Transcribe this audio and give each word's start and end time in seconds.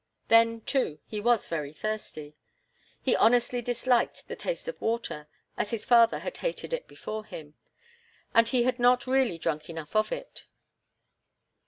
Then, 0.29 0.61
too, 0.61 0.97
he 1.05 1.21
was 1.21 1.47
very 1.47 1.71
thirsty. 1.73 2.35
He 3.03 3.15
honestly 3.15 3.61
disliked 3.61 4.27
the 4.27 4.35
taste 4.35 4.67
of 4.67 4.81
water 4.81 5.27
as 5.57 5.69
his 5.69 5.85
father 5.85 6.17
had 6.17 6.37
hated 6.37 6.73
it 6.73 6.87
before 6.87 7.23
him 7.23 7.53
and 8.33 8.47
he 8.47 8.63
had 8.63 8.79
not 8.79 9.05
really 9.05 9.37
drunk 9.37 9.69
enough 9.69 9.95
of 9.95 10.11
it. 10.11 10.45